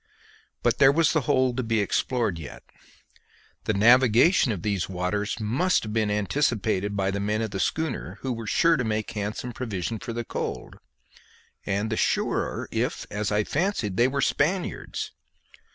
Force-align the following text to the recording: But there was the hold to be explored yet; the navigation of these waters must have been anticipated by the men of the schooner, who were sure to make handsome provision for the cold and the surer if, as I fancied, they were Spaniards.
But 0.63 0.79
there 0.79 0.91
was 0.91 1.13
the 1.13 1.21
hold 1.29 1.57
to 1.57 1.63
be 1.63 1.79
explored 1.79 2.39
yet; 2.39 2.63
the 3.65 3.73
navigation 3.75 4.51
of 4.51 4.63
these 4.63 4.89
waters 4.89 5.39
must 5.39 5.83
have 5.83 5.93
been 5.93 6.09
anticipated 6.09 6.97
by 6.97 7.11
the 7.11 7.19
men 7.19 7.43
of 7.43 7.51
the 7.51 7.59
schooner, 7.59 8.17
who 8.21 8.33
were 8.33 8.47
sure 8.47 8.77
to 8.77 8.83
make 8.83 9.11
handsome 9.11 9.51
provision 9.53 9.99
for 9.99 10.11
the 10.11 10.25
cold 10.25 10.77
and 11.67 11.91
the 11.91 11.97
surer 11.97 12.67
if, 12.71 13.05
as 13.11 13.31
I 13.31 13.43
fancied, 13.43 13.95
they 13.95 14.07
were 14.07 14.21
Spaniards. 14.21 15.11